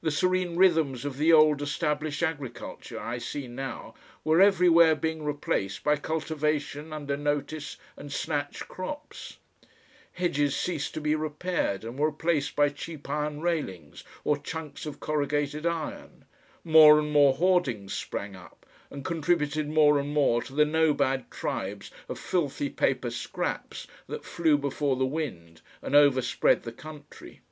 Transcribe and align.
The 0.00 0.10
serene 0.10 0.56
rhythms 0.56 1.04
of 1.04 1.18
the 1.18 1.34
old 1.34 1.60
established 1.60 2.22
agriculture, 2.22 2.98
I 2.98 3.18
see 3.18 3.46
now, 3.46 3.92
were 4.24 4.40
everywhere 4.40 4.94
being 4.94 5.22
replaced 5.22 5.84
by 5.84 5.96
cultivation 5.96 6.94
under 6.94 7.14
notice 7.14 7.76
and 7.94 8.10
snatch 8.10 8.60
crops; 8.68 9.36
hedges 10.14 10.56
ceased 10.56 10.94
to 10.94 11.00
be 11.02 11.14
repaired, 11.14 11.84
and 11.84 11.98
were 11.98 12.08
replaced 12.08 12.56
by 12.56 12.70
cheap 12.70 13.06
iron 13.10 13.42
railings 13.42 14.02
or 14.24 14.38
chunks 14.38 14.86
of 14.86 14.98
corrugated 14.98 15.66
iron; 15.66 16.24
more 16.64 16.98
and 16.98 17.12
more 17.12 17.34
hoardings 17.34 17.92
sprang 17.92 18.34
up, 18.34 18.64
and 18.90 19.04
contributed 19.04 19.68
more 19.68 19.98
and 20.00 20.08
more 20.14 20.40
to 20.40 20.54
the 20.54 20.64
nomad 20.64 21.30
tribes 21.30 21.90
of 22.08 22.18
filthy 22.18 22.70
paper 22.70 23.10
scraps 23.10 23.86
that 24.06 24.24
flew 24.24 24.56
before 24.56 24.96
the 24.96 25.04
wind 25.04 25.60
and 25.82 25.94
overspread 25.94 26.62
the 26.62 26.72
country. 26.72 27.42